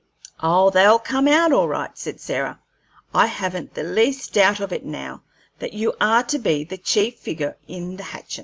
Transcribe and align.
"Oh, 0.41 0.71
they'll 0.71 0.97
come 0.97 1.27
out 1.27 1.53
all 1.53 1.67
right," 1.67 1.95
said 1.95 2.19
Sarah. 2.19 2.59
"I 3.13 3.27
haven't 3.27 3.75
the 3.75 3.83
least 3.83 4.33
doubt 4.33 4.59
of 4.59 4.73
it, 4.73 4.83
now 4.83 5.21
that 5.59 5.73
you 5.73 5.93
are 6.01 6.23
to 6.23 6.39
be 6.39 6.63
the 6.63 6.79
chief 6.79 7.17
figure 7.19 7.55
in 7.67 7.97
the 7.97 8.03
hatchin'." 8.05 8.39